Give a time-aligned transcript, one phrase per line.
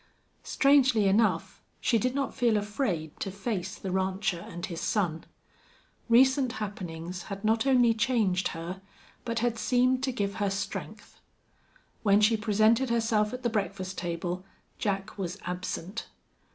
[0.41, 5.25] Strangely enough, she did not feel afraid to face the rancher and his son.
[6.09, 8.81] Recent happenings had not only changed her,
[9.25, 11.21] but had seemed to give her strength.
[12.01, 14.43] When she presented herself at the breakfast table
[14.79, 16.07] Jack was absent.